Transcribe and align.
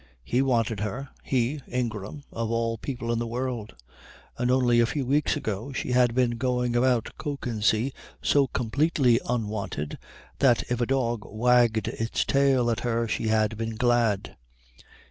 He 0.23 0.41
wanted 0.41 0.79
her, 0.79 1.09
he, 1.21 1.61
Ingram, 1.67 2.23
of 2.31 2.49
all 2.49 2.79
people 2.79 3.11
in 3.11 3.19
the 3.19 3.27
world; 3.27 3.75
and 4.35 4.49
only 4.49 4.79
a 4.79 4.87
few 4.87 5.05
weeks 5.05 5.35
ago 5.35 5.71
she 5.73 5.91
had 5.91 6.15
been 6.15 6.37
going 6.39 6.75
about 6.75 7.13
Kökensee 7.19 7.93
so 8.19 8.47
completely 8.47 9.19
unwanted 9.29 9.99
that 10.39 10.63
if 10.71 10.81
a 10.81 10.87
dog 10.87 11.21
wagged 11.25 11.87
its 11.87 12.25
tail 12.25 12.71
at 12.71 12.79
her 12.79 13.07
she 13.07 13.27
had 13.27 13.59
been 13.59 13.75
glad. 13.75 14.35